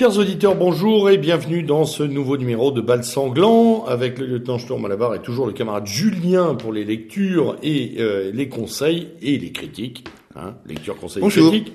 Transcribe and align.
Chers 0.00 0.16
auditeurs, 0.16 0.56
bonjour 0.56 1.10
et 1.10 1.18
bienvenue 1.18 1.62
dans 1.62 1.84
ce 1.84 2.02
nouveau 2.02 2.38
numéro 2.38 2.72
de 2.72 2.80
Bal 2.80 3.04
Sanglant 3.04 3.84
avec 3.84 4.18
le 4.18 4.24
lieutenant 4.24 4.58
Sturm 4.58 4.86
à 4.86 5.14
et 5.14 5.18
toujours 5.18 5.46
le 5.46 5.52
camarade 5.52 5.86
Julien 5.86 6.54
pour 6.54 6.72
les 6.72 6.86
lectures 6.86 7.58
et 7.62 7.96
euh, 7.98 8.30
les 8.32 8.48
conseils 8.48 9.08
et 9.20 9.36
les 9.36 9.52
critiques. 9.52 10.06
Hein, 10.34 10.54
lecture, 10.64 10.96
conseils, 10.96 11.20
Bonjour. 11.20 11.50
critiques. 11.50 11.74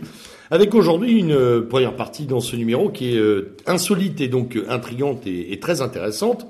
Avec 0.50 0.74
aujourd'hui 0.74 1.20
une 1.20 1.34
euh, 1.34 1.62
première 1.62 1.96
partie 1.96 2.26
dans 2.26 2.40
ce 2.40 2.56
numéro 2.56 2.90
qui 2.90 3.14
est 3.14 3.20
euh, 3.20 3.56
insolite 3.68 4.20
et 4.22 4.28
donc 4.28 4.58
intrigante 4.70 5.28
et, 5.28 5.54
et 5.54 5.60
très 5.60 5.82
intéressante. 5.82 6.48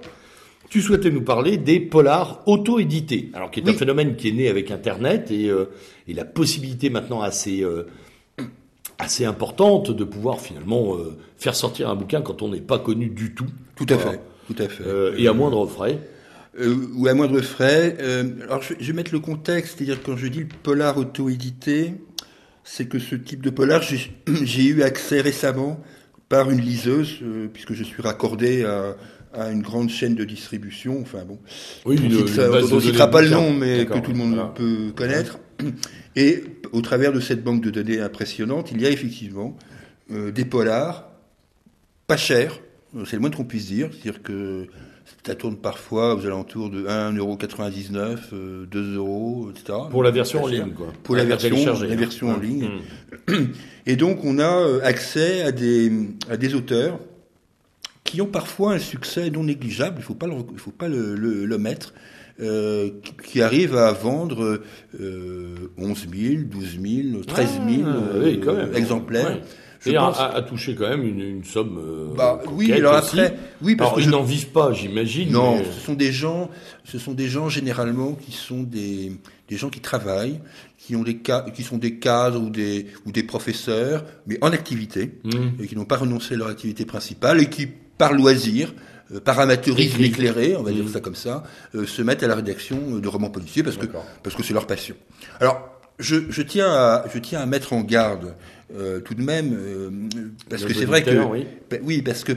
Tu 0.70 0.82
souhaitais 0.82 1.12
nous 1.12 1.24
parler 1.24 1.58
des 1.58 1.82
polars 1.82 2.42
auto-édités, 2.46 3.32
alors 3.34 3.52
qui 3.52 3.60
est 3.60 3.68
un 3.68 3.74
phénomène 3.74 4.16
qui 4.16 4.30
est 4.30 4.32
né 4.32 4.48
avec 4.48 4.72
Internet 4.72 5.30
et, 5.30 5.52
et 6.08 6.14
la 6.14 6.26
possibilité 6.26 6.90
maintenant 6.90 7.22
assez 7.22 7.64
assez 9.00 9.26
importante 9.26 9.92
de 9.92 10.04
pouvoir 10.04 10.40
finalement 10.40 10.96
euh, 10.96 11.18
faire 11.38 11.56
sortir 11.56 11.90
un 11.90 11.96
bouquin 11.96 12.22
quand 12.22 12.42
on 12.42 12.50
n'est 12.50 12.62
pas 12.62 12.80
connu 12.80 13.08
du 13.08 13.34
tout. 13.34 13.48
Tout 13.76 13.86
à 13.90 13.96
Voilà. 13.96 14.12
fait, 14.12 14.20
tout 14.48 14.64
à 14.64 14.68
fait. 14.70 14.84
Euh, 14.86 15.14
et 15.18 15.28
à 15.28 15.34
moindre 15.34 15.66
frais. 15.68 16.00
Euh, 16.60 16.76
ou 16.96 17.08
à 17.08 17.14
moindre 17.14 17.42
frais. 17.42 17.98
Alors 18.44 18.62
je, 18.62 18.74
je 18.80 18.88
vais 18.88 18.94
mettre 18.94 19.12
le 19.12 19.20
contexte, 19.20 19.76
c'est-à-dire 19.78 20.02
quand 20.04 20.16
je 20.16 20.28
dis 20.28 20.40
le 20.40 20.48
polar 20.64 20.98
auto-édité, 20.98 21.96
c'est 22.64 22.86
que 22.88 22.98
ce 23.00 23.16
type 23.16 23.42
de 23.42 23.50
polar, 23.50 23.82
j'ai 23.84 24.64
eu 24.64 24.82
accès 24.84 25.20
récemment 25.20 25.82
par 26.30 26.50
une 26.50 26.62
liseuse, 26.62 27.20
puisque 27.54 27.74
je 27.74 27.84
suis 27.84 28.02
raccordé 28.02 28.64
à, 28.64 28.96
à 29.34 29.52
une 29.52 29.62
grande 29.62 29.90
chaîne 29.90 30.16
de 30.16 30.24
distribution. 30.24 31.00
Enfin 31.02 31.24
bon, 31.28 31.38
Oui, 31.86 32.00
on 32.02 32.08
de 32.08 32.80
citera 32.80 33.08
pas 33.12 33.22
le 33.22 33.30
nom, 33.30 33.52
mais 33.54 33.86
que 33.86 34.00
tout 34.00 34.12
le 34.12 34.18
monde 34.18 34.34
voilà. 34.36 34.52
peut 34.56 34.92
connaître. 34.96 35.38
Et 36.16 36.44
au 36.76 36.82
travers 36.82 37.14
de 37.14 37.20
cette 37.20 37.44
banque 37.44 37.62
de 37.62 37.70
données 37.70 38.00
impressionnante, 38.00 38.72
il 38.72 38.82
y 38.82 38.86
a 38.86 38.90
effectivement 38.90 39.56
euh, 40.12 40.32
des 40.32 40.46
polars 40.46 41.10
pas 42.08 42.18
chers, 42.18 42.60
c'est 43.06 43.14
le 43.14 43.20
moins 43.20 43.32
qu'on 43.32 43.46
puisse 43.46 43.66
dire, 43.66 43.90
c'est-à-dire 43.92 44.22
que 44.22 44.68
ça 45.26 45.36
tourne 45.36 45.58
parfois 45.58 46.16
aux 46.16 46.26
alentours 46.26 46.70
de 46.70 46.86
1,99€, 46.86 48.18
euh, 48.34 48.66
2 48.66 48.96
euros, 48.96 49.50
etc. 49.52 49.80
Pour 49.90 50.04
la 50.04 50.12
version 50.12 50.44
en 50.44 50.48
ligne, 50.48 50.72
quoi. 50.72 50.94
Pour 51.04 51.16
la 51.16 51.26
version, 51.26 51.56
la 51.66 51.72
hein. 51.72 51.96
version 51.96 52.30
en 52.30 52.38
Mmh. 52.38 52.42
ligne. 52.44 52.70
Mmh. 53.28 53.34
Et 53.88 53.96
donc, 53.96 54.24
on 54.24 54.40
a 54.40 54.62
euh, 54.62 54.80
accès 54.84 55.42
à 55.42 55.52
des, 55.52 55.92
à 56.30 56.38
des 56.38 56.54
auteurs 56.54 57.00
qui 58.04 58.22
ont 58.22 58.28
parfois 58.28 58.74
un 58.74 58.80
succès 58.80 59.30
non 59.32 59.44
négligeable, 59.44 59.98
il 59.98 60.02
ne 60.02 60.06
faut 60.06 60.14
pas 60.14 60.28
le, 60.28 60.36
il 60.52 60.60
faut 60.60 60.72
pas 60.72 60.88
le, 60.88 61.16
le, 61.16 61.46
le 61.46 61.58
mettre, 61.58 61.94
euh, 62.42 62.90
qui, 63.24 63.42
arrivent 63.42 63.78
à 63.78 63.92
vendre 63.94 64.62
euh, 65.00 65.56
11 65.78 66.08
000, 66.14 66.44
12 66.46 66.80
000, 67.14 67.24
13 67.26 67.50
000 67.68 67.84
Ah, 67.86 67.90
euh, 67.90 68.22
oui, 68.26 68.40
quand 68.44 68.54
même. 68.54 68.76
exemplaires. 68.76 69.30
Ouais. 69.36 69.42
Je 69.82 69.92
Et 69.92 69.98
à, 69.98 70.00
pense- 70.02 70.20
à- 70.20 70.32
à 70.34 70.42
toucher 70.42 70.74
quand 70.74 70.90
même 70.90 71.04
une, 71.06 71.22
une 71.22 71.44
somme. 71.44 71.78
euh, 71.78 72.08
Bah, 72.18 72.42
oui, 72.52 72.72
alors 72.74 72.96
aussi. 73.04 73.20
après, 73.20 73.38
oui, 73.62 73.76
parce 73.76 73.90
Alors, 73.90 73.96
que 73.98 74.02
ils 74.02 74.06
je- 74.06 74.10
n'en 74.12 74.24
vivent 74.24 74.48
pas, 74.50 74.74
j'imagine. 74.74 75.32
Non, 75.32 75.58
mais- 75.58 75.64
ce 75.66 75.80
sont 75.86 75.94
des 75.94 76.12
gens, 76.12 76.50
ce 76.86 76.98
sont 76.98 77.14
des 77.14 77.28
gens 77.28 77.50
généralement 77.50 78.14
qui 78.14 78.32
sont 78.32 78.64
des, 78.64 79.12
des 79.48 79.58
gens 79.58 79.70
qui 79.70 79.82
travaillent, 79.82 80.40
qui 80.80 80.96
ont 80.96 81.04
des 81.04 81.20
qui 81.54 81.62
sont 81.64 81.78
des 81.78 82.00
cadres 82.00 82.42
ou 82.42 82.50
des 82.50 82.88
ou 83.06 83.12
des 83.12 83.24
professeurs, 83.24 84.06
mais 84.26 84.40
en 84.42 84.52
activité 84.52 85.12
Mmh. 85.24 85.62
et 85.64 85.68
qui 85.68 85.76
n'ont 85.76 85.86
pas 85.86 85.98
renoncé 85.98 86.34
à 86.34 86.38
leur 86.38 86.48
activité 86.48 86.84
principale 86.86 87.40
et 87.42 87.50
qui, 87.50 87.68
par 87.98 88.14
loisir, 88.14 88.74
euh, 89.14 89.20
par 89.20 89.40
amateurisme 89.40 90.02
éclairé, 90.04 90.56
on 90.56 90.64
va 90.64 90.72
dire 90.72 90.88
ça 90.90 91.00
comme 91.00 91.16
ça, 91.16 91.44
euh, 91.76 91.86
se 91.86 92.02
mettent 92.02 92.24
à 92.24 92.28
la 92.28 92.36
rédaction 92.36 93.00
de 93.00 93.08
romans 93.08 93.30
policiers 93.30 93.64
parce 93.64 93.78
que 93.78 93.88
parce 94.24 94.36
que 94.36 94.44
c'est 94.44 94.54
leur 94.54 94.68
passion. 94.68 94.96
Alors, 95.40 95.70
je, 96.00 96.30
je 96.30 96.42
tiens 96.42 96.72
à 96.72 97.06
je 97.14 97.20
tiens 97.20 97.42
à 97.42 97.46
mettre 97.46 97.74
en 97.74 97.82
garde 97.82 98.36
euh, 98.74 99.00
tout 99.00 99.14
de 99.14 99.22
même 99.22 99.54
euh, 99.54 99.90
parce 100.50 100.66
que 100.66 100.74
c'est 100.74 100.86
vrai 100.86 101.04
que 101.04 101.12
oui. 101.26 101.46
oui, 101.84 102.02
parce 102.02 102.24
que 102.24 102.34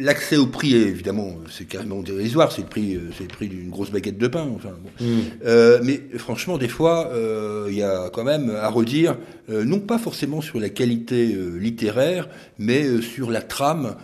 l'accès 0.00 0.36
au 0.36 0.46
prix 0.46 0.74
est 0.74 0.88
évidemment 0.88 1.36
c'est 1.50 1.66
carrément 1.66 2.02
dérisoire, 2.02 2.52
c'est 2.52 2.62
le 2.62 2.68
prix 2.68 2.96
euh, 2.96 3.10
c'est 3.16 3.24
le 3.24 3.28
prix 3.28 3.48
d'une 3.48 3.70
grosse 3.70 3.90
baguette 3.90 4.18
de 4.18 4.28
pain. 4.28 4.48
Enfin, 4.54 4.70
bon. 4.82 5.04
Mmh. 5.04 5.20
Euh, 5.46 5.80
mais 5.82 6.00
franchement, 6.16 6.58
des 6.58 6.68
fois, 6.68 7.10
euh, 7.12 7.66
il 7.70 7.76
y 7.76 7.82
a 7.82 8.10
quand 8.10 8.24
même 8.24 8.50
à 8.50 8.68
redire, 8.68 9.16
euh, 9.50 9.64
non 9.64 9.80
pas 9.80 9.98
forcément 9.98 10.40
sur 10.40 10.60
la 10.60 10.68
qualité 10.68 11.34
euh, 11.34 11.58
littéraire, 11.58 12.28
mais 12.58 12.84
euh, 12.84 13.00
sur 13.00 13.30
la 13.30 13.42
trame 13.42 13.96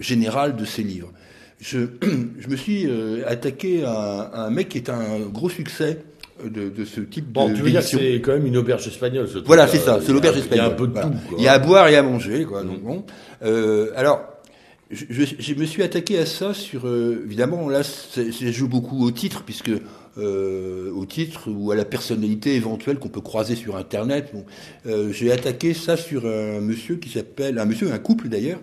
générale 0.00 0.56
de 0.56 0.64
ces 0.64 0.82
livres. 0.82 1.12
Je, 1.60 1.78
je 2.40 2.48
me 2.48 2.56
suis 2.56 2.86
euh, 2.86 3.22
attaqué 3.26 3.84
à, 3.84 3.92
à 3.92 4.46
un 4.46 4.50
mec 4.50 4.70
qui 4.70 4.78
est 4.78 4.90
un 4.90 5.20
gros 5.20 5.48
succès 5.48 5.98
de, 6.48 6.68
de 6.68 6.84
ce 6.84 7.00
type 7.00 7.26
Bon, 7.32 7.48
de 7.48 7.54
tu 7.54 7.62
veux 7.62 7.70
dire 7.70 7.82
c'est 7.82 8.14
quand 8.20 8.32
même 8.32 8.46
une 8.46 8.56
auberge 8.56 8.86
espagnole, 8.86 9.26
ce 9.28 9.34
truc, 9.34 9.46
Voilà, 9.46 9.64
euh, 9.64 9.68
c'est 9.70 9.78
ça, 9.78 10.00
c'est 10.04 10.12
l'auberge 10.12 10.36
Il 10.36 10.38
y 10.38 10.42
espagnole. 10.42 10.66
a 10.66 10.68
un 10.68 10.74
peu 10.74 10.86
de 10.86 10.92
Voilà. 10.92 11.08
tout, 11.08 11.14
quoi. 11.28 11.38
Il 11.38 11.44
y 11.44 11.48
a 11.48 11.52
à 11.52 11.58
boire 11.58 11.88
et 11.88 11.96
à 11.96 12.02
manger, 12.02 12.44
quoi. 12.44 12.62
Donc 12.62 12.80
bon. 12.82 13.04
Euh, 13.42 13.90
alors, 13.96 14.22
je, 14.90 15.04
je- 15.08 15.24
je 15.38 15.54
me 15.54 15.64
suis 15.64 15.82
attaqué 15.82 16.18
à 16.18 16.26
ça 16.26 16.52
sur, 16.54 16.86
euh, 16.86 17.22
évidemment, 17.24 17.68
là, 17.68 17.82
je 18.16 18.50
joue 18.50 18.68
beaucoup 18.68 19.04
au 19.06 19.10
titre, 19.10 19.42
puisque 19.44 19.70
euh, 20.18 20.90
au 20.94 21.06
titre 21.06 21.48
ou 21.50 21.70
à 21.70 21.74
la 21.76 21.86
personnalité 21.86 22.54
éventuelle 22.54 22.98
qu'on 22.98 23.08
peut 23.08 23.22
croiser 23.22 23.54
sur 23.56 23.76
Internet. 23.76 24.30
Bon, 24.34 24.44
j'ai 25.10 25.32
attaqué 25.32 25.72
ça 25.72 25.96
sur 25.96 26.26
un 26.26 26.60
monsieur 26.60 26.96
qui 26.96 27.08
s'appelle, 27.08 27.58
un 27.58 27.64
monsieur, 27.64 27.90
un 27.92 27.98
couple 27.98 28.28
d'ailleurs, 28.28 28.60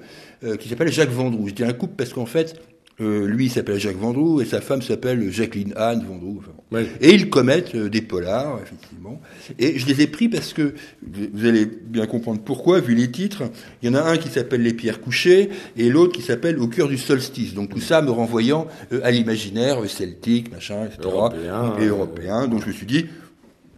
qui 0.60 0.70
s'appelle 0.70 0.92
Jacques 0.92 1.10
Vendroux. 1.10 1.48
Je 1.48 1.54
dis 1.56 1.64
un 1.64 1.74
couple 1.74 1.96
parce 1.98 2.14
qu'en 2.14 2.28
fait, 2.28 2.62
euh, 3.02 3.28
lui 3.28 3.50
s'appelle 3.50 3.80
Jacques 3.80 3.98
Vendroux 3.98 4.42
et 4.42 4.46
sa 4.46 4.62
femme 4.62 4.82
s'appelle 4.82 5.32
Jacqueline 5.32 5.74
Anne 5.78 6.06
Vendroux. 6.06 6.40
Enfin, 6.40 6.52
bon. 6.56 6.78
Ouais. 6.78 6.88
Et 7.02 7.14
ils 7.14 7.30
commettent 7.30 7.76
euh, 7.76 7.90
des 7.90 8.02
polars, 8.02 8.60
effectivement. 8.62 9.22
Et 9.58 9.80
je 9.80 9.86
les 9.88 10.02
ai 10.02 10.08
pris 10.08 10.28
parce 10.28 10.54
que, 10.54 10.74
vous 11.02 11.46
allez 11.46 11.66
bien 11.66 12.08
comprendre 12.08 12.42
pourquoi, 12.44 12.80
vu 12.80 12.96
les 12.96 13.10
titres, 13.10 13.44
il 13.82 13.90
y 13.90 13.92
en 13.92 13.96
a 13.96 14.02
un 14.02 14.18
qui 14.18 14.30
s'appelle 14.30 14.62
Les 14.62 14.74
Pierres 14.74 15.02
Couchées 15.02 15.50
et 15.78 15.90
l'autre 15.90 16.14
qui 16.14 16.22
s'appelle 16.22 16.60
Au 16.60 16.68
cœur 16.68 16.88
du 16.88 16.98
solstice. 16.98 17.54
Donc 17.54 17.70
tout 17.70 17.80
ça 17.80 18.02
me 18.02 18.12
renvoyant 18.12 18.68
euh, 18.92 19.00
à 19.04 19.12
l'imaginaire 19.12 19.78
celtique, 19.90 20.52
machin, 20.52 20.86
etc. 20.86 21.00
Européen, 21.04 21.76
et 21.80 21.86
européen. 21.86 22.48
Donc 22.48 22.64
je 22.64 22.68
me 22.68 22.74
suis 22.74 22.86
dit, 22.86 23.06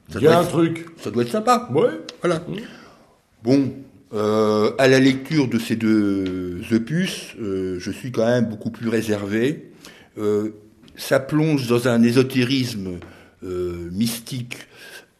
ça 0.10 0.20
Il 0.20 0.26
y 0.26 0.28
a 0.28 0.40
un 0.40 0.44
être, 0.44 0.50
truc. 0.50 0.88
ça 0.98 1.12
doit 1.12 1.24
être 1.24 1.32
sympa. 1.32 1.70
Ouais. 1.74 1.90
Voilà. 2.22 2.44
Bon, 3.44 3.72
euh, 4.14 4.72
à 4.78 4.88
la 4.88 5.00
lecture 5.00 5.48
de 5.48 5.58
ces 5.58 5.76
deux 5.76 6.62
opus, 6.72 7.36
euh, 7.40 7.78
je 7.80 7.92
suis 7.92 8.12
quand 8.12 8.26
même 8.26 8.46
beaucoup 8.46 8.70
plus 8.70 8.90
réservé. 8.90 9.72
Euh, 10.18 10.50
ça 10.98 11.20
plonge 11.20 11.68
dans 11.68 11.88
un 11.88 12.04
ésotérisme 12.04 13.00
euh, 13.44 13.90
mystique 13.92 14.58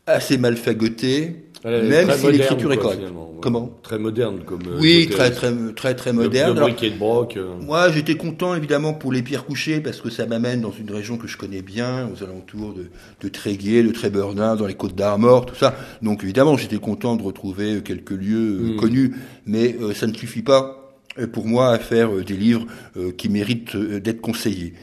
assez 0.08 0.38
mal 0.38 0.58
fagoté, 0.58 1.46
Elle 1.64 1.88
même 1.90 2.10
si 2.12 2.32
l'écriture 2.32 2.74
est 2.74 2.78
correcte. 2.78 3.04
Comment 3.42 3.72
Très 3.84 3.98
moderne 4.00 4.40
comme. 4.46 4.62
euh, 4.68 4.78
Oui, 4.80 5.08
très 5.10 5.32
très 5.32 5.52
très 5.76 5.96
très 5.96 6.12
de- 6.12 6.16
moderne. 6.18 6.52
De, 6.54 6.58
Alors, 6.58 6.70
briques 6.70 6.84
et 6.84 6.90
de 6.92 6.98
broc. 6.98 7.38
euh. 7.38 7.56
moi, 7.60 7.92
j'étais 7.92 8.16
content 8.16 8.56
évidemment 8.56 8.94
pour 8.94 9.12
les 9.12 9.22
pierres 9.22 9.46
couchées 9.46 9.80
parce 9.80 10.00
que 10.02 10.10
ça 10.10 10.26
m'amène 10.26 10.62
dans 10.62 10.72
une 10.72 10.92
région 10.92 11.18
que 11.18 11.28
je 11.28 11.38
connais 11.38 11.62
bien, 11.62 12.10
aux 12.14 12.24
alentours 12.24 12.74
de, 12.74 12.88
de 13.22 13.28
Tréguier, 13.30 13.84
de 13.84 13.92
Trébordin, 13.92 14.56
dans 14.56 14.66
les 14.68 14.74
Côtes 14.76 14.96
d'Armor, 14.96 15.46
tout 15.46 15.56
ça. 15.56 15.76
Donc 16.02 16.24
évidemment, 16.24 16.58
j'étais 16.58 16.78
content 16.78 17.16
de 17.16 17.24
retrouver 17.24 17.82
quelques 17.84 18.12
lieux 18.12 18.60
euh, 18.60 18.74
Mm. 18.74 18.76
connus, 18.78 19.16
mais 19.46 19.76
euh, 19.82 19.94
ça 19.94 20.08
ne 20.08 20.14
suffit 20.14 20.44
pas 20.44 20.94
euh, 21.20 21.28
pour 21.28 21.46
moi 21.48 21.72
à 21.74 21.80
faire 21.80 22.14
euh, 22.16 22.24
des 22.24 22.38
livres 22.38 22.66
euh, 22.98 23.12
qui 23.12 23.30
méritent 23.30 23.76
euh, 23.76 24.00
d'être 24.00 24.22
conseillés. 24.22 24.74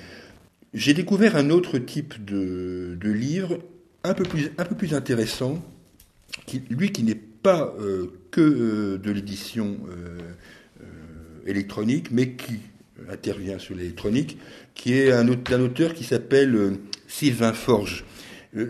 J'ai 0.74 0.94
découvert 0.94 1.34
un 1.36 1.50
autre 1.50 1.78
type 1.78 2.24
de, 2.24 2.96
de 3.00 3.10
livre 3.10 3.58
un 4.04 4.14
peu 4.14 4.24
plus 4.24 4.50
un 4.58 4.64
peu 4.64 4.74
plus 4.74 4.94
intéressant, 4.94 5.58
qui, 6.46 6.62
lui 6.70 6.90
qui 6.90 7.02
n'est 7.02 7.14
pas 7.14 7.74
euh, 7.80 8.06
que 8.30 8.40
euh, 8.40 8.98
de 8.98 9.10
l'édition 9.10 9.76
euh, 9.90 10.18
électronique, 11.46 12.10
mais 12.10 12.32
qui 12.32 12.58
intervient 13.10 13.58
sur 13.58 13.74
l'électronique, 13.74 14.38
qui 14.74 14.94
est 14.94 15.12
un, 15.12 15.28
auteur 15.28 15.94
qui 15.94 16.04
s'appelle 16.04 16.72
Sylvain 17.06 17.52
Forge. 17.52 18.04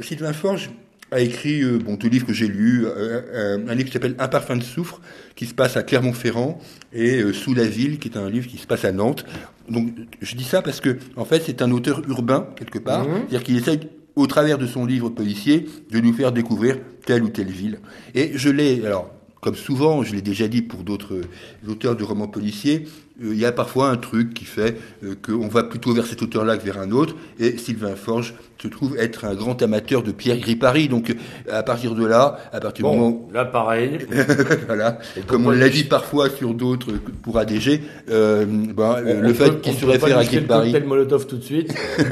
Sylvain 0.03 0.33
Forge 0.33 0.71
a 1.11 1.21
écrit 1.21 1.65
bon, 1.79 1.95
deux 1.95 2.09
livres 2.09 2.27
que 2.27 2.35
j'ai 2.35 2.47
lus, 2.47 2.87
un 2.87 3.75
livre 3.75 3.87
qui 3.87 3.93
s'appelle 3.93 4.15
Un 4.19 4.29
parfum 4.29 4.57
de 4.57 4.63
soufre, 4.63 5.01
qui 5.35 5.47
se 5.47 5.55
passe 5.55 5.77
à 5.77 5.83
Clermont-Ferrand, 5.83 6.61
et 6.93 7.33
Sous 7.33 7.55
la 7.55 7.65
ville, 7.65 7.99
qui 7.99 8.09
est 8.09 8.19
un 8.19 8.29
livre 8.29 8.47
qui 8.47 8.59
se 8.59 8.67
passe 8.67 8.85
à 8.85 8.93
Nantes. 8.93 9.25
Donc 9.69 9.93
je 10.21 10.37
dis 10.37 10.45
ça 10.45 10.63
parce 10.63 10.81
que 10.81 10.99
en 11.17 11.25
fait 11.25 11.43
c'est 11.45 11.63
un 11.63 11.71
auteur 11.73 12.03
urbain 12.09 12.49
quelque 12.57 12.79
part, 12.79 13.05
Mhm. 13.09 13.15
c'est-à-dire 13.17 13.43
qu'il 13.43 13.57
essaye 13.57 13.81
au 14.19 14.27
travers 14.27 14.59
de 14.59 14.67
son 14.67 14.85
livre 14.85 15.09
policier 15.09 15.67
de 15.91 16.01
nous 16.01 16.13
faire 16.13 16.33
découvrir 16.33 16.77
telle 17.07 17.23
ou 17.23 17.29
telle 17.29 17.51
ville. 17.51 17.79
Et 18.15 18.33
je 18.35 18.51
l'ai 18.51 18.85
alors 18.85 19.11
comme 19.41 19.55
souvent, 19.55 20.03
je 20.03 20.15
l'ai 20.15 20.21
déjà 20.21 20.49
dit 20.49 20.63
pour 20.63 20.81
d'autres 20.81 21.21
auteurs 21.69 21.95
de 21.95 22.03
romans 22.03 22.27
policiers, 22.27 22.87
euh, 23.23 23.33
il 23.33 23.39
y 23.39 23.45
a 23.45 23.53
parfois 23.53 23.89
un 23.89 23.97
truc 23.97 24.35
qui 24.35 24.45
fait 24.45 24.77
euh, 25.05 25.15
qu'on 25.15 25.47
va 25.47 25.63
plutôt 25.63 25.93
vers 25.93 26.07
cet 26.07 26.23
auteur-là 26.23 26.57
que 26.57 26.65
vers 26.65 26.79
un 26.79 26.91
autre. 26.91 27.15
Et 27.39 27.57
Sylvain 27.57 27.95
Forge 27.95 28.35
se 28.61 28.67
trouve 28.67 28.97
être 28.99 29.25
un 29.25 29.35
grand 29.37 29.63
amateur 29.63 30.03
de 30.03 30.11
Pierre 30.11 30.39
Gripari. 30.39 30.89
Donc, 30.89 31.15
à 31.51 31.63
partir 31.63 31.95
de 31.95 32.05
là, 32.05 32.39
à 32.53 32.59
partir 32.59 32.91
du 32.91 32.97
moment, 32.97 33.29
là 33.33 33.45
pareil. 33.45 33.99
voilà, 34.67 34.99
Et 35.17 35.21
comme 35.21 35.47
on 35.47 35.51
l'a 35.51 35.69
dit 35.69 35.85
parfois 35.85 36.31
sur 36.31 36.53
d'autres 36.53 36.93
pour 37.23 37.39
ADG, 37.39 37.81
euh, 38.11 38.45
ben, 38.45 39.01
le 39.03 39.33
fait 39.35 39.61
qu'il 39.61 39.75
se 39.75 39.85
réfère 39.85 40.19
à 40.19 40.25
Gripari. 40.25 40.75
Molotov 40.81 41.27
tout 41.27 41.37
de 41.37 41.45
suite. 41.45 41.73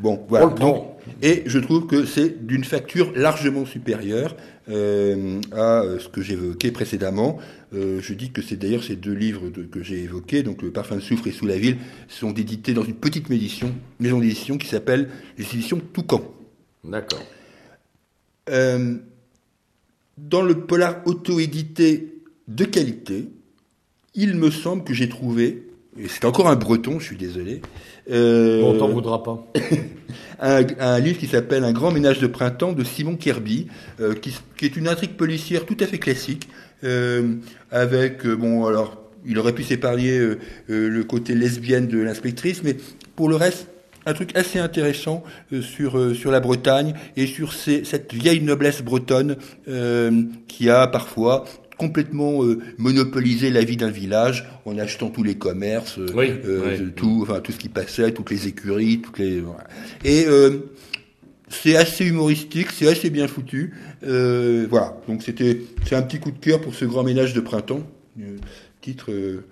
Bon, 0.00 0.18
On 0.22 0.28
voilà. 0.30 0.46
le 0.46 0.54
Donc. 0.58 0.86
Et 1.22 1.42
je 1.46 1.58
trouve 1.58 1.86
que 1.86 2.06
c'est 2.06 2.46
d'une 2.46 2.64
facture 2.64 3.12
largement 3.14 3.66
supérieure 3.66 4.36
euh, 4.68 5.40
à 5.52 5.82
ce 5.98 6.08
que 6.08 6.22
j'évoquais 6.22 6.70
précédemment. 6.70 7.38
Euh, 7.74 8.00
je 8.00 8.14
dis 8.14 8.30
que 8.30 8.40
c'est 8.40 8.56
d'ailleurs 8.56 8.82
ces 8.82 8.96
deux 8.96 9.12
livres 9.12 9.50
de, 9.50 9.62
que 9.62 9.82
j'ai 9.82 10.02
évoqués, 10.02 10.42
donc 10.42 10.62
Le 10.62 10.70
parfum 10.70 10.96
de 10.96 11.00
soufre 11.00 11.26
et 11.26 11.32
Sous 11.32 11.46
la 11.46 11.58
ville, 11.58 11.76
sont 12.08 12.32
édités 12.32 12.72
dans 12.72 12.84
une 12.84 12.94
petite 12.94 13.28
maison 13.28 13.70
d'édition 14.00 14.58
qui 14.58 14.68
s'appelle 14.68 15.10
les 15.36 15.44
éditions 15.44 15.80
Toucan. 15.92 16.22
D'accord. 16.84 17.22
Euh, 18.48 18.96
dans 20.16 20.42
le 20.42 20.60
polar 20.66 21.02
auto-édité 21.06 22.22
de 22.48 22.64
qualité, 22.64 23.28
il 24.14 24.36
me 24.36 24.50
semble 24.50 24.84
que 24.84 24.94
j'ai 24.94 25.08
trouvé, 25.08 25.69
c'est 26.08 26.24
encore 26.24 26.48
un 26.48 26.56
breton, 26.56 26.98
je 26.98 27.04
suis 27.04 27.16
désolé. 27.16 27.60
Euh, 28.10 28.62
on 28.62 28.78
t'en 28.78 28.88
voudra 28.88 29.22
pas. 29.22 29.46
un, 30.40 31.00
livre 31.00 31.18
qui 31.18 31.26
s'appelle 31.26 31.64
Un 31.64 31.72
grand 31.72 31.90
ménage 31.90 32.18
de 32.18 32.26
printemps 32.26 32.72
de 32.72 32.84
Simon 32.84 33.16
Kirby, 33.16 33.68
euh, 34.00 34.14
qui, 34.14 34.34
est 34.62 34.76
une 34.76 34.88
intrigue 34.88 35.12
policière 35.12 35.66
tout 35.66 35.76
à 35.80 35.86
fait 35.86 35.98
classique, 35.98 36.48
euh, 36.84 37.34
avec, 37.70 38.26
bon, 38.26 38.66
alors, 38.66 38.98
il 39.26 39.38
aurait 39.38 39.52
pu 39.52 39.62
s'épargner 39.62 40.18
le 40.68 41.04
côté 41.04 41.34
lesbienne 41.34 41.88
de 41.88 41.98
l'inspectrice, 41.98 42.62
mais 42.62 42.76
pour 43.16 43.28
le 43.28 43.36
reste, 43.36 43.68
un 44.06 44.14
truc 44.14 44.34
assez 44.34 44.58
intéressant 44.58 45.22
sur 45.60 46.16
sur 46.16 46.30
la 46.30 46.40
Bretagne 46.40 46.94
et 47.18 47.26
sur 47.26 47.52
cette 47.52 48.14
vieille 48.14 48.40
noblesse 48.40 48.80
bretonne 48.80 49.36
qui 50.48 50.70
a 50.70 50.86
parfois 50.86 51.44
complètement 51.80 52.42
monopolisé 52.78 53.50
la 53.50 53.64
vie 53.64 53.76
d'un 53.76 53.90
village 53.90 54.46
en 54.66 54.76
achetant 54.78 55.08
tous 55.08 55.22
les 55.22 55.36
commerces, 55.36 55.98
tout, 56.96 57.20
enfin 57.22 57.40
tout 57.40 57.52
ce 57.52 57.58
qui 57.58 57.68
passait, 57.68 58.12
toutes 58.12 58.30
les 58.30 58.46
écuries, 58.46 59.00
toutes 59.00 59.18
les 59.18 59.42
et 60.04 60.26
c'est 61.50 61.76
assez 61.76 62.06
humoristique, 62.06 62.68
c'est 62.70 62.88
assez 62.88 63.10
bien 63.10 63.28
foutu. 63.28 63.74
Euh, 64.04 64.66
voilà, 64.70 64.96
donc 65.08 65.22
c'était 65.22 65.60
c'est 65.86 65.96
un 65.96 66.02
petit 66.02 66.20
coup 66.20 66.30
de 66.30 66.38
cœur 66.38 66.60
pour 66.60 66.74
ce 66.74 66.84
grand 66.84 67.02
ménage 67.02 67.34
de 67.34 67.40
printemps, 67.40 67.82
euh, 68.20 68.38
titre 68.80 69.10
euh, 69.10 69.44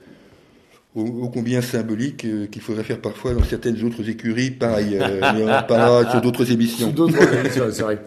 ô, 0.94 1.28
combien 1.28 1.60
symbolique 1.60 2.26
qu'il 2.50 2.62
faudrait 2.62 2.84
faire 2.84 3.00
parfois 3.00 3.34
dans 3.34 3.44
certaines 3.44 3.82
autres 3.84 4.08
écuries, 4.08 4.52
pareil, 4.52 4.98
mais 5.20 5.42
on 5.42 5.66
parlera 5.66 6.10
sur 6.10 6.20
d'autres 6.20 6.50
émissions. 6.50 6.90
d'autres 6.90 7.34
émissions, 7.34 7.64
c'est 7.70 7.82
vrai. 7.82 7.98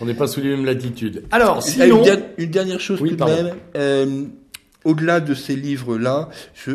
On 0.00 0.06
n'est 0.06 0.14
pas 0.14 0.26
sous 0.26 0.40
les 0.40 0.50
mêmes 0.50 0.64
latitudes. 0.64 1.24
Alors, 1.30 1.62
sinon... 1.62 2.02
une, 2.38 2.50
dernière 2.50 2.80
chose 2.80 2.98
tout 2.98 3.16
de 3.16 3.24
même 3.24 4.30
au-delà 4.84 5.20
de 5.20 5.34
ces 5.34 5.56
livres-là, 5.56 6.28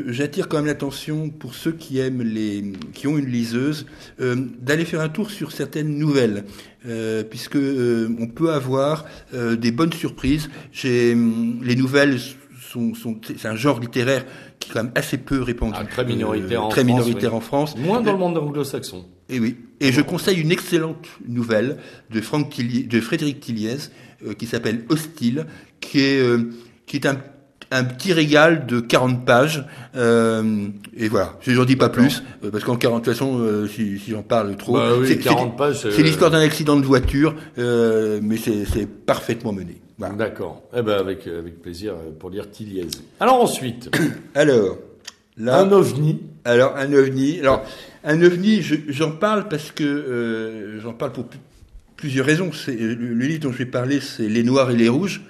j'attire 0.08 0.48
quand 0.50 0.58
même 0.58 0.66
l'attention 0.66 1.30
pour 1.30 1.54
ceux 1.54 1.72
qui 1.72 2.00
aiment 2.00 2.24
les, 2.24 2.74
qui 2.94 3.08
ont 3.08 3.18
une 3.18 3.28
liseuse, 3.28 3.86
euh, 4.20 4.36
d'aller 4.60 4.86
faire 4.86 5.02
un 5.02 5.10
tour 5.10 5.30
sur 5.30 5.52
certaines 5.52 5.96
nouvelles, 5.98 6.46
euh, 6.88 7.24
puisque 7.24 7.56
euh, 7.56 8.10
on 8.20 8.28
peut 8.28 8.52
avoir 8.52 9.06
euh, 9.34 9.56
des 9.56 9.72
bonnes 9.72 9.94
surprises. 9.94 10.50
J'ai 10.72 11.16
les 11.62 11.76
nouvelles 11.76 12.20
sont, 12.60 12.94
sont 12.96 13.20
c'est 13.24 13.48
un 13.48 13.56
genre 13.56 13.80
littéraire 13.80 14.26
qui 14.60 14.70
est 14.70 14.74
quand 14.74 14.84
même 14.84 14.94
assez 14.96 15.18
peu 15.18 15.42
répandu, 15.42 15.76
ah, 15.80 15.86
très 15.86 16.06
minoritaire, 16.06 16.64
en, 16.64 16.70
très 16.70 16.82
France, 16.82 16.94
minoritaire 16.94 17.36
en 17.36 17.42
France, 17.42 17.78
moins 17.78 18.02
dans 18.02 18.14
le 18.14 18.18
monde 18.18 18.38
anglo-saxon. 18.38 19.06
Et 19.30 19.40
oui. 19.40 19.58
Et 19.80 19.92
je 19.92 20.02
conseille 20.02 20.40
une 20.40 20.52
excellente 20.52 21.08
nouvelle 21.28 21.78
de 22.10 22.22
Franck 22.22 22.50
Tilliez, 22.50 22.84
de 22.84 23.00
Frédéric 23.00 23.40
Tilliez, 23.40 23.78
qui 24.38 24.46
s'appelle 24.48 24.84
Hostile, 24.90 25.46
qui 25.80 26.02
est 26.02 26.22
qui 26.86 26.98
est 26.98 27.06
un 27.06 27.18
un 27.72 27.84
petit 27.84 28.14
régal 28.14 28.66
de 28.66 28.80
40 28.80 29.26
pages. 29.26 29.66
Euh, 29.96 30.68
et 30.96 31.08
voilà, 31.08 31.38
je 31.42 31.52
n'en 31.52 31.66
dis 31.66 31.76
pas 31.76 31.90
plus, 31.90 32.24
euh, 32.44 32.52
parce 32.52 32.64
qu'en 32.64 32.76
40, 32.76 33.02
de 33.02 33.06
toute 33.06 33.14
façon, 33.14 33.40
euh, 33.40 33.68
si, 33.68 34.00
si 34.00 34.12
j'en 34.12 34.24
parle 34.24 34.56
trop, 34.56 34.74
bah 34.74 34.92
oui, 35.00 35.08
c'est 35.08 35.18
40 35.18 35.58
pages. 35.58 35.88
C'est 35.90 36.04
l'histoire 36.04 36.32
d'un 36.32 36.42
accident 36.42 36.78
de 36.78 36.86
voiture, 36.86 37.36
euh, 37.58 38.20
mais 38.22 38.38
c'est 38.38 38.88
parfaitement 38.88 39.54
mené. 39.54 39.82
Voilà. 39.98 40.16
D'accord. 40.16 40.62
Eh 40.74 40.82
ben 40.82 40.98
avec 40.98 41.28
avec 41.28 41.62
plaisir 41.62 41.94
pour 42.20 42.30
lire 42.30 42.50
Tiliez. 42.50 42.88
Alors 43.20 43.42
ensuite. 43.42 43.90
Alors. 44.36 44.78
Là, 45.36 45.60
un 45.60 45.72
ovni. 45.72 46.22
Alors 46.46 46.76
un 46.78 46.92
ovni. 46.94 47.40
Alors 47.40 47.64
un 48.04 48.22
ovni, 48.22 48.62
j'en 48.62 49.12
parle 49.12 49.48
parce 49.50 49.72
que 49.72 50.80
j'en 50.82 50.94
parle 50.94 51.12
pour 51.12 51.28
plusieurs 51.98 52.26
raisons. 52.26 52.52
Le, 52.68 53.26
livre 53.26 53.42
dont 53.42 53.52
je 53.52 53.58
vais 53.58 53.66
parler, 53.66 54.00
c'est 54.00 54.28
Les 54.28 54.44
Noirs 54.44 54.72
et 54.72 54.76
les 54.76 54.90
Rouges. 54.90 55.22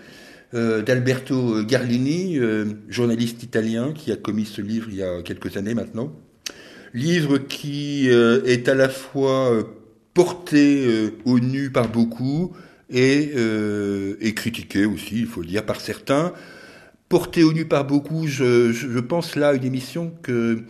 Euh, 0.56 0.82
d'Alberto 0.82 1.64
Garlini, 1.64 2.40
euh, 2.40 2.66
journaliste 2.88 3.44
italien 3.44 3.94
qui 3.94 4.12
a 4.12 4.16
commis 4.16 4.46
ce 4.46 4.64
livre 4.64 4.88
il 4.90 4.96
y 4.96 5.04
a 5.04 5.22
quelques 5.22 5.58
années 5.58 5.76
maintenant. 5.76 6.12
Livre 6.96 7.38
qui 7.38 8.10
euh, 8.10 8.42
est 8.46 8.68
à 8.68 8.74
la 8.74 8.90
fois 8.90 9.64
porté 10.16 11.12
au 11.24 11.40
nu 11.40 11.70
par 11.70 11.88
beaucoup 11.90 12.52
et, 12.90 13.32
critiqué 14.36 14.86
aussi, 14.86 15.20
il 15.20 15.28
faut 15.28 15.42
le 15.42 15.48
dire, 15.48 15.64
par 15.64 15.80
certains. 15.80 16.34
Porté 17.10 17.44
au 17.44 17.54
nu 17.54 17.66
par 17.66 17.86
beaucoup, 17.86 18.26
je 18.26 19.00
pense 19.00 19.36
là 19.36 19.50
à 19.50 19.54
une 19.54 19.66
émission 19.66 20.12
que, 20.24 20.64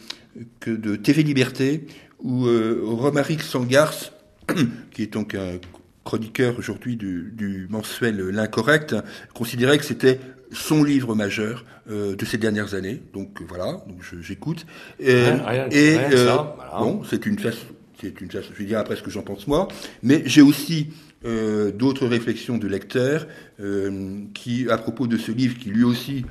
que 0.59 0.71
de 0.71 0.95
TV 0.95 1.24
Liberté 1.24 1.88
où 2.21 2.45
Romaric 2.83 3.41
Sangars, 3.41 4.12
qui 4.91 5.03
est 5.03 5.13
donc 5.13 5.36
un 5.36 5.59
chroniqueur 6.03 6.57
aujourd'hui 6.57 6.95
du, 6.95 7.68
mensuel 7.69 8.18
L'Incorrect, 8.18 8.95
considérait 9.33 9.77
que 9.77 9.86
c'était 9.86 10.19
son 10.51 10.83
livre 10.83 11.13
majeur 11.13 11.65
euh, 11.89 12.15
de 12.15 12.25
ces 12.25 12.38
dernières 12.38 12.74
années. 12.74 13.01
Donc 13.13 13.41
voilà, 13.47 13.83
donc 13.88 14.03
j'écoute. 14.21 14.65
Et, 15.00 15.13
euh, 15.13 16.38
bon, 16.80 17.03
c'est 17.07 17.25
une 17.25 17.38
façon, 17.38 17.65
c'est 18.01 18.19
une 18.21 18.31
façon, 18.31 18.50
je 18.53 18.59
vais 18.59 18.65
dire 18.65 18.80
après 18.80 18.95
ce 18.95 19.03
que 19.03 19.12
j'en 19.12 19.21
pense 19.21 19.45
moi, 19.47 19.68
mais 20.01 20.24
j'ai 20.25 20.42
aussi 20.42 20.89
euh, 21.25 21.71
d'autres 21.71 22.07
réflexions 22.07 22.57
de 22.57 22.68
lecteurs 22.68 23.27
qui, 24.33 24.69
à 24.69 24.77
propos 24.77 25.07
de 25.07 25.18
ce 25.18 25.31
livre, 25.31 25.57
qui 25.57 25.69
lui 25.69 25.83
aussi 25.83 26.25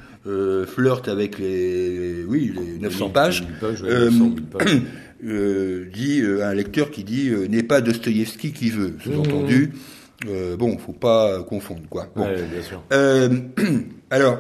flirte 0.67 1.09
avec 1.09 1.39
les, 1.39 2.25
oui, 2.27 2.53
les 2.55 2.79
900 2.79 3.11
pages, 3.11 3.45
euh, 5.25 5.87
dit 5.93 6.21
euh, 6.21 6.47
un 6.47 6.55
lecteur 6.55 6.91
qui 6.91 7.05
dit 7.05 7.29
euh, 7.29 7.47
n'est 7.47 7.63
pas 7.63 7.81
Dostoïevski 7.81 8.53
qui 8.53 8.71
veut. 8.71 8.95
Sous-entendu, 9.03 9.73
mmh. 10.25 10.29
euh, 10.29 10.57
bon, 10.57 10.79
faut 10.79 10.93
pas 10.93 11.43
confondre 11.43 11.83
quoi. 11.89 12.09
Bon. 12.15 12.27
bien 12.27 12.63
sûr. 12.63 12.83
alors, 14.11 14.39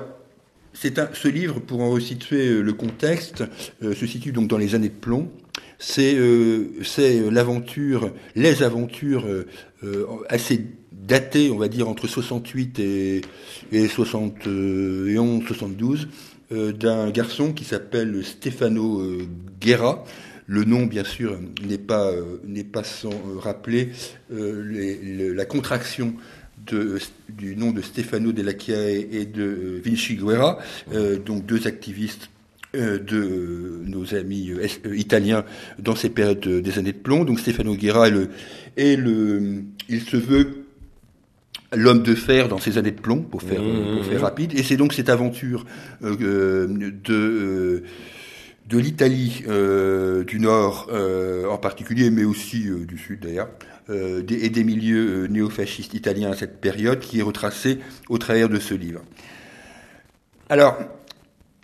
c'est 0.73 0.99
un, 0.99 1.09
ce 1.12 1.29
livre, 1.29 1.61
pour 1.61 1.81
en 1.81 1.91
resituer 1.91 2.62
le 2.62 2.73
contexte, 2.73 3.45
se 3.83 4.06
situe 4.06 4.33
donc 4.33 4.49
dans 4.49 4.59
les 4.59 4.75
années 4.75 4.89
de 4.89 4.95
plomb. 4.95 5.29
C'est 5.78 6.16
c'est 6.82 7.31
l'aventure, 7.31 8.11
les 8.35 8.62
aventures 8.62 9.25
assez 10.28 10.64
datées, 10.92 11.50
on 11.50 11.56
va 11.56 11.68
dire 11.68 11.88
entre 11.88 12.09
68 12.09 12.78
et, 12.80 13.21
et 13.71 13.87
71, 13.87 15.44
72, 15.47 16.09
d'un 16.50 17.11
garçon 17.11 17.52
qui 17.52 17.64
s'appelle 17.64 18.25
Stefano 18.25 19.02
Guerra, 19.61 20.04
le 20.49 20.64
nom, 20.64 20.87
bien 20.87 21.04
sûr, 21.04 21.38
n'est 21.62 21.76
pas, 21.76 22.11
euh, 22.11 22.38
sans 22.83 23.11
euh, 23.11 23.38
rappeler 23.38 23.90
euh, 24.33 25.35
la 25.35 25.44
contraction 25.44 26.14
du 27.28 27.54
nom 27.54 27.71
de 27.71 27.83
Stefano 27.83 28.33
Della 28.33 28.59
Chiae 28.59 29.06
et 29.12 29.26
de 29.26 29.80
Vinci 29.83 30.16
Guerra, 30.16 30.59
donc 31.25 31.47
deux 31.47 31.66
activistes 31.66 32.28
de 32.75 33.82
nos 33.87 34.14
amis 34.14 34.52
italiens 34.92 35.44
dans 35.78 35.94
ces 35.94 36.10
périodes 36.10 36.46
des 36.46 36.78
années 36.78 36.92
de 36.92 36.98
plomb. 36.98 37.25
Donc 37.25 37.40
Stefano 37.40 37.75
Guerra 37.75 38.08
est 38.08 38.10
le, 38.10 38.28
est 38.76 38.96
le 38.96 39.64
il 39.88 40.02
se 40.02 40.16
veut 40.16 40.64
l'homme 41.72 42.02
de 42.02 42.14
fer 42.14 42.48
dans 42.48 42.58
ces 42.58 42.78
années 42.78 42.90
de 42.90 43.00
plomb, 43.00 43.22
pour 43.22 43.42
faire, 43.42 43.62
pour 43.62 44.04
faire 44.04 44.20
mmh. 44.20 44.22
rapide. 44.22 44.58
Et 44.58 44.62
c'est 44.62 44.76
donc 44.76 44.92
cette 44.92 45.08
aventure 45.08 45.64
de 46.02 47.82
de 48.68 48.78
l'Italie 48.78 49.44
euh, 49.48 50.25
du 50.25 50.40
Nord 50.40 50.88
euh, 50.92 51.46
en 51.46 51.56
particulier, 51.56 52.10
mais 52.10 52.25
aussi 52.25 52.68
euh, 52.68 52.84
du 52.84 52.98
Sud 52.98 53.20
d'ailleurs, 53.20 53.48
et 53.90 54.50
des 54.50 54.64
milieux 54.64 55.28
néofascistes 55.28 55.94
italiens 55.94 56.30
à 56.30 56.37
cette 56.37 56.60
période, 56.60 57.00
qui 57.00 57.20
est 57.20 57.22
retracée 57.22 57.78
au 58.10 58.18
travers 58.18 58.50
de 58.50 58.58
ce 58.58 58.75
livre. 58.75 59.00
Alors, 60.50 60.76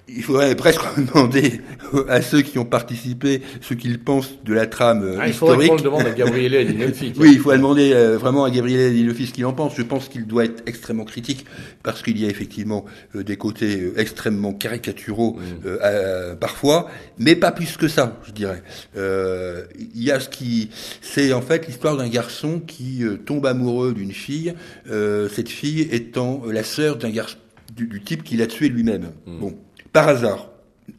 il 0.09 0.23
faudrait 0.23 0.55
presque 0.55 0.83
demander 0.97 1.61
à 2.09 2.21
ceux 2.21 2.43
qui 2.43 2.59
ont 2.59 2.65
participé 2.65 3.41
ce 3.61 3.75
qu'ils 3.75 3.99
pensent 3.99 4.35
de 4.45 4.53
la 4.53 4.67
trame 4.67 5.17
ah, 5.19 5.29
historique. 5.29 5.33
Il 5.33 5.35
faudrait 5.35 5.69
qu'on 5.69 5.77
demande 5.77 6.07
à 6.07 6.11
Gabriele 6.11 6.57
Adinolfi. 6.57 7.13
oui, 7.19 7.31
il 7.33 7.39
faut 7.39 7.53
demander 7.53 7.93
euh, 7.93 8.19
vraiment 8.19 8.45
à 8.45 8.51
Gabriele 8.51 8.91
Adinolfi 8.91 9.27
ce 9.27 9.33
qu'il 9.33 9.47
en 9.47 9.53
pense. 9.53 9.75
Je 9.77 9.83
pense 9.83 10.09
qu'il 10.09 10.27
doit 10.27 10.45
être 10.45 10.63
extrêmement 10.67 11.05
critique 11.05 11.47
parce 11.83 12.03
qu'il 12.03 12.19
y 12.19 12.27
a 12.27 12.29
effectivement 12.29 12.85
euh, 13.15 13.25
des 13.25 13.37
côtés 13.37 13.81
euh, 13.81 13.95
extrêmement 13.97 14.53
caricaturaux 14.53 15.39
mm. 15.39 16.37
parfois, 16.39 16.91
mais 17.19 17.35
pas 17.35 17.53
plus 17.53 17.77
que 17.77 17.89
ça, 17.89 18.21
je 18.27 18.33
dirais. 18.33 18.63
Il 18.95 20.03
y 20.03 20.11
a 20.11 20.21
ce 20.21 20.29
qui, 20.29 20.71
c'est 21.01 21.33
en 21.33 21.41
fait 21.43 21.67
l'histoire 21.67 21.97
d'un 21.97 22.09
garçon 22.09 22.61
qui 22.61 23.03
tombe 23.25 23.47
amoureux 23.47 23.95
d'une 23.95 24.13
fille, 24.13 24.55
cette 24.87 25.49
fille 25.49 25.89
étant 25.91 26.43
la 26.51 26.63
sœur 26.63 26.97
d'un 26.97 27.11
garçon 27.11 27.39
du, 27.75 28.03
type 28.03 28.23
qui 28.23 28.37
l'a 28.37 28.47
tué 28.47 28.69
lui-même. 28.69 29.11
Mm. 29.27 29.39
Bon 29.41 29.55
par 29.95 30.09
hasard, 30.09 30.51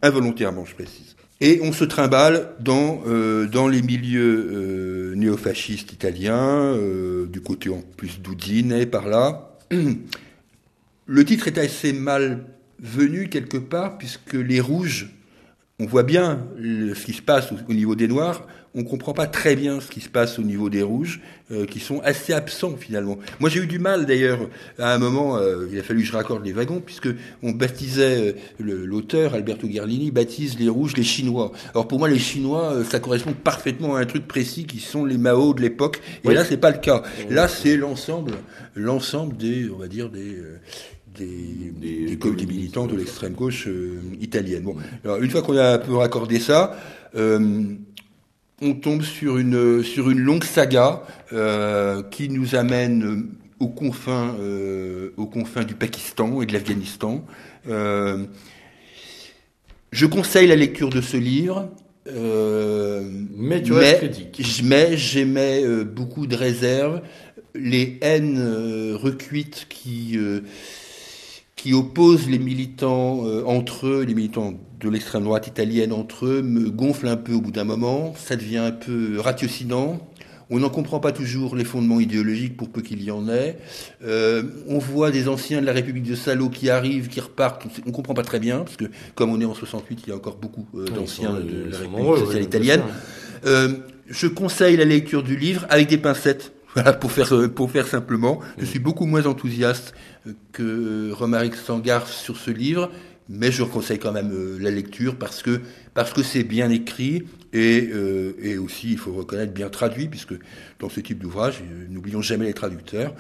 involontairement 0.02 0.66
je 0.66 0.74
précise. 0.74 1.16
Et 1.42 1.60
on 1.62 1.74
se 1.74 1.84
trimballe 1.84 2.54
dans, 2.62 3.04
euh, 3.06 3.46
dans 3.46 3.68
les 3.68 3.82
milieux 3.82 5.12
euh, 5.12 5.16
néofascistes 5.16 5.92
italiens, 5.92 6.74
euh, 6.74 7.26
du 7.28 7.42
côté 7.42 7.70
en 7.70 7.84
plus 7.98 8.22
d'Udine 8.22 8.86
par 8.86 9.08
là. 9.08 9.58
Le 11.08 11.26
titre 11.26 11.48
est 11.48 11.58
assez 11.58 11.92
mal 11.92 12.46
venu 12.80 13.28
quelque 13.28 13.58
part, 13.58 13.98
puisque 13.98 14.34
les 14.34 14.62
rouges, 14.62 15.12
on 15.78 15.86
voit 15.86 16.04
bien 16.04 16.48
ce 16.58 17.06
qui 17.06 17.14
se 17.14 17.22
passe 17.22 17.50
au, 17.52 17.74
niveau 17.74 17.96
des 17.96 18.08
noirs, 18.08 18.48
on 18.76 18.84
comprend 18.84 19.14
pas 19.14 19.26
très 19.26 19.56
bien 19.56 19.80
ce 19.80 19.90
qui 19.90 20.02
se 20.02 20.10
passe 20.10 20.38
au 20.38 20.44
niveau 20.44 20.70
des 20.70 20.84
rouges, 20.84 21.22
euh, 21.52 21.66
qui 21.66 21.80
sont 21.80 22.02
assez 22.02 22.34
absents 22.34 22.76
finalement. 22.78 23.18
Moi 23.40 23.50
j'ai 23.50 23.62
eu 23.62 23.68
du 23.68 23.80
mal 23.80 24.06
d'ailleurs, 24.06 24.40
à 24.78 24.94
un 24.94 24.98
moment, 24.98 25.38
euh, 25.38 25.68
il 25.72 25.80
a 25.80 25.84
fallu 25.84 26.02
que 26.02 26.08
je 26.08 26.14
raccorde 26.14 26.46
les 26.46 26.52
wagons, 26.52 26.82
puisque 26.86 27.08
on 27.42 27.52
baptisait, 27.52 28.36
euh, 28.62 28.86
l'auteur 28.86 29.34
Alberto 29.34 29.68
Gerlini 29.70 30.12
baptise 30.12 30.60
les 30.60 30.70
rouges 30.70 30.96
les 30.98 31.04
Chinois. 31.04 31.52
Alors 31.72 31.88
pour 31.88 32.00
moi 32.00 32.10
les 32.10 32.20
Chinois, 32.20 32.84
ça 32.90 33.00
correspond 33.00 33.34
parfaitement 33.34 33.96
à 33.96 34.02
un 34.02 34.06
truc 34.06 34.28
précis 34.28 34.66
qui 34.66 34.80
sont 34.80 35.06
les 35.06 35.18
Mao 35.18 35.54
de 35.54 35.62
l'époque, 35.62 36.02
et 36.24 36.34
là 36.34 36.44
c'est 36.44 36.58
pas 36.58 36.72
le 36.72 36.80
cas. 36.80 37.04
Là 37.30 37.48
c'est 37.48 37.78
l'ensemble, 37.78 38.34
l'ensemble 38.76 39.38
des, 39.38 39.70
on 39.70 39.78
va 39.78 39.88
dire 39.88 40.10
des 40.10 40.36
des, 41.18 41.72
des, 41.80 42.16
des 42.16 42.46
militants 42.46 42.88
de 42.88 42.96
l'extrême 42.96 43.34
gauche 43.34 43.68
euh, 43.68 44.00
italienne. 44.20 44.64
Bon, 44.64 44.76
alors 45.04 45.18
une 45.22 45.30
fois 45.30 45.42
qu'on 45.42 45.58
a 45.58 45.76
un 45.76 45.78
peu 45.78 45.96
raccordé 45.96 46.40
ça, 46.40 46.78
euh, 47.16 47.64
on 48.62 48.74
tombe 48.74 49.02
sur 49.02 49.38
une 49.38 49.84
sur 49.84 50.10
une 50.10 50.20
longue 50.20 50.44
saga 50.44 51.04
euh, 51.34 52.04
qui 52.04 52.30
nous 52.30 52.56
amène 52.56 53.28
aux 53.60 53.68
confins 53.68 54.36
euh, 54.40 55.14
aux 55.18 55.26
confins 55.26 55.64
du 55.64 55.74
Pakistan 55.74 56.42
et 56.42 56.46
de 56.46 56.54
l'Afghanistan. 56.54 57.26
Euh, 57.68 58.26
je 59.92 60.06
conseille 60.06 60.48
la 60.48 60.56
lecture 60.56 60.90
de 60.90 61.02
ce 61.02 61.18
livre. 61.18 61.70
mais 62.06 63.62
tu 63.62 63.74
critique. 63.74 64.62
Mais 64.64 64.98
j'émets 64.98 65.64
beaucoup 65.84 66.28
de 66.28 66.36
réserves. 66.36 67.02
Les 67.56 67.98
haines 68.02 68.94
recuites 68.94 69.68
qui 69.70 70.20
qui 71.66 71.74
oppose 71.74 72.30
les 72.30 72.38
militants 72.38 73.26
euh, 73.26 73.44
entre 73.48 73.88
eux, 73.88 74.04
les 74.04 74.14
militants 74.14 74.54
de 74.80 74.88
l'extrême 74.88 75.24
droite 75.24 75.48
italienne 75.48 75.94
entre 75.94 76.28
eux, 76.28 76.44
me 76.44 76.70
gonfle 76.70 77.08
un 77.08 77.18
peu 77.18 77.34
au 77.34 77.42
bout 77.42 77.50
d'un 77.50 77.64
moment. 77.64 78.14
Ça 78.16 78.36
devient 78.36 78.60
un 78.60 78.72
peu 78.72 79.20
ratiocinant. 79.20 79.98
On 80.52 80.60
n'en 80.60 80.70
comprend 80.70 81.00
pas 81.00 81.12
toujours 81.12 81.56
les 81.56 81.64
fondements 81.64 82.00
idéologiques 82.00 82.56
pour 82.56 82.70
peu 82.70 82.84
qu'il 82.84 83.02
y 83.02 83.10
en 83.10 83.28
ait. 83.30 83.58
Euh, 84.04 84.44
on 84.68 84.78
voit 84.78 85.10
des 85.10 85.28
anciens 85.28 85.60
de 85.60 85.66
la 85.66 85.72
République 85.72 86.04
de 86.04 86.14
Salo 86.14 86.50
qui 86.50 86.70
arrivent, 86.70 87.08
qui 87.08 87.20
repartent. 87.20 87.66
On 87.84 87.90
ne 87.90 87.96
comprend 87.96 88.14
pas 88.14 88.22
très 88.22 88.40
bien, 88.40 88.60
parce 88.60 88.78
que 88.78 88.86
comme 89.16 89.32
on 89.32 89.42
est 89.42 89.46
en 89.46 89.56
68, 89.56 90.02
il 90.06 90.10
y 90.10 90.14
a 90.14 90.16
encore 90.18 90.36
beaucoup 90.36 90.68
euh, 90.76 90.86
d'anciens 90.86 91.34
de 91.34 91.72
la 91.72 91.80
République 91.80 92.18
sociale 92.28 92.44
italienne. 92.44 92.82
Euh, 93.48 93.70
je 94.08 94.28
conseille 94.28 94.78
la 94.78 94.86
lecture 94.86 95.24
du 95.24 95.36
livre 95.36 95.66
avec 95.70 95.90
des 95.90 95.98
pincettes. 95.98 96.52
Voilà, 96.76 96.94
pour 96.94 97.12
faire, 97.12 97.50
pour 97.56 97.72
faire 97.72 97.88
simplement. 97.88 98.42
Je 98.58 98.66
suis 98.66 98.80
beaucoup 98.80 99.06
moins 99.06 99.26
enthousiaste 99.26 99.94
que 100.52 101.12
Romaric 101.14 101.56
Sangar 101.56 102.08
sur 102.08 102.36
ce 102.36 102.52
livre, 102.52 102.92
mais 103.30 103.52
je 103.52 103.64
conseille 103.64 104.00
quand 104.00 104.12
même 104.12 104.32
euh, 104.32 104.58
la 104.60 104.72
lecture 104.72 105.16
parce 105.16 105.42
que 105.42 105.62
parce 105.94 106.14
que 106.14 106.22
c'est 106.22 106.44
bien 106.44 106.70
écrit 106.70 107.24
et, 107.54 107.90
euh, 107.92 108.36
et 108.42 108.58
aussi 108.58 108.92
il 108.92 108.98
faut 108.98 109.14
reconnaître 109.14 109.54
bien 109.54 109.70
traduit 109.70 110.08
puisque 110.08 110.36
dans 110.80 110.90
ce 110.90 111.00
type 111.00 111.20
d'ouvrage 111.20 111.64
euh, 111.64 111.86
n'oublions 111.90 112.22
jamais 112.22 112.46
les 112.46 112.54
traducteurs 112.54 113.16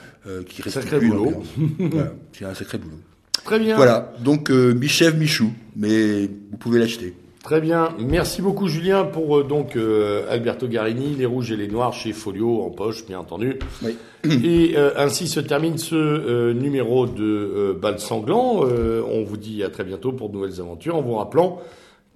qui 0.47 0.61
restent 0.61 0.99
boulot. 0.99 1.43
voilà, 1.79 2.13
c'est 2.33 2.45
un 2.45 2.53
sacré 2.53 2.77
boulot. 2.77 2.99
Très 3.43 3.59
bien. 3.59 3.75
Voilà, 3.75 4.13
donc 4.23 4.49
Michel 4.49 5.15
Michou, 5.15 5.53
mais 5.75 6.27
vous 6.51 6.57
pouvez 6.57 6.79
l'acheter. 6.79 7.13
Très 7.45 7.61
bien. 7.61 7.89
Merci 7.99 8.41
beaucoup, 8.41 8.67
Julien, 8.67 9.03
pour 9.03 9.37
euh, 9.37 9.43
donc 9.43 9.75
euh, 9.75 10.25
Alberto 10.31 10.67
Garini, 10.67 11.13
Les 11.13 11.27
Rouges 11.27 11.51
et 11.51 11.55
les 11.55 11.67
Noirs 11.67 11.93
chez 11.93 12.11
Folio, 12.11 12.63
en 12.63 12.71
poche, 12.71 13.05
bien 13.05 13.19
entendu. 13.19 13.59
Oui. 13.83 13.95
Et 14.43 14.75
euh, 14.75 14.89
ainsi 14.97 15.27
se 15.27 15.39
termine 15.39 15.77
ce 15.77 16.53
numéro 16.53 17.05
de 17.05 17.77
Bal 17.79 17.99
Sanglant. 17.99 18.61
on 18.63 19.23
vous 19.23 19.37
dit 19.37 19.63
à 19.63 19.69
très 19.69 19.83
bientôt 19.83 20.11
pour 20.11 20.29
de 20.29 20.33
nouvelles 20.33 20.59
aventures, 20.59 20.95
en 20.95 21.03
vous 21.03 21.13
rappelant 21.17 21.59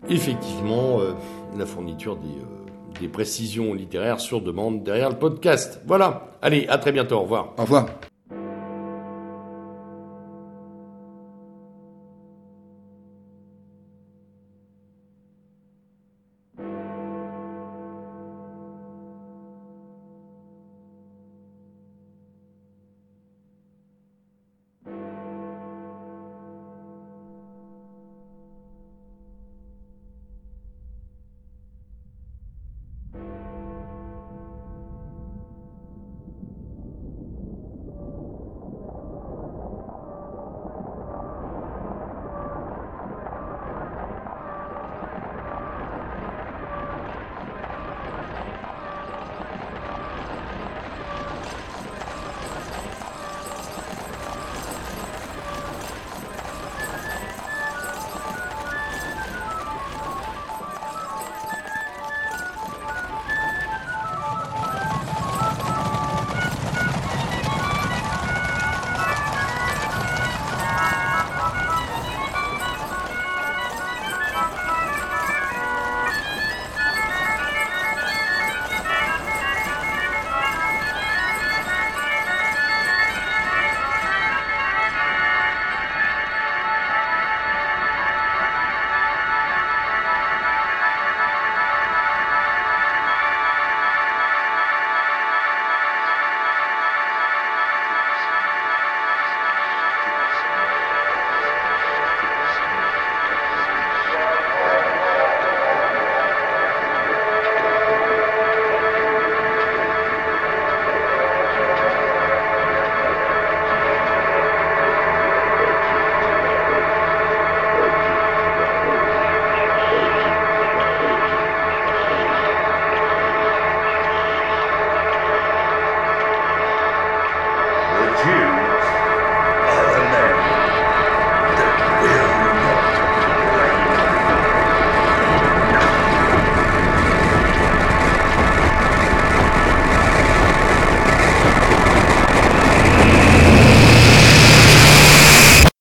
effectivement 0.10 1.00
la 1.56 1.68
fourniture 1.68 2.16
des, 2.16 3.00
des 3.00 3.08
précisions 3.08 3.76
littéraires 3.76 4.20
sur 4.20 4.42
demande 4.42 4.82
derrière 4.82 5.10
le 5.12 5.18
podcast. 5.18 5.80
Voilà. 5.86 6.32
Allez, 6.42 6.66
à 6.70 6.80
très 6.80 6.92
bientôt. 6.92 7.18
Au 7.18 7.22
revoir. 7.22 7.54
Au 7.60 7.62
revoir. 7.62 7.86